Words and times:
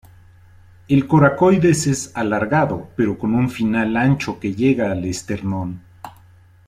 El 0.87 1.05
coracoides 1.05 1.85
es 1.85 2.11
alargado 2.15 2.89
pero 2.95 3.19
con 3.19 3.35
un 3.35 3.51
final 3.51 3.95
ancho 3.95 4.39
que 4.39 4.55
llega 4.55 4.91
al 4.91 5.05
esternón. 5.05 5.79